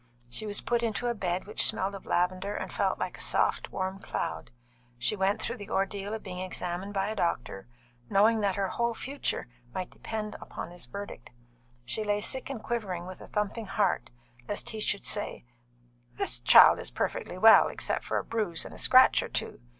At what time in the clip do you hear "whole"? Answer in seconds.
8.69-8.95